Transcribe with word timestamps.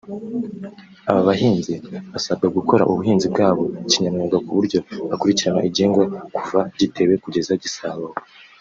Aba 1.09 1.21
bahinzi 1.27 1.73
basabwa 2.13 2.47
gukora 2.57 2.83
ubuhinzi 2.91 3.27
bwabo 3.33 3.63
kinyamwuga 3.91 4.37
ku 4.45 4.51
buryo 4.57 4.79
bakurikirana 5.09 5.61
igihingwa 5.69 6.03
kuva 6.35 6.59
gitewe 6.79 7.13
kugeza 7.23 7.53
gisaruwe 7.63 8.15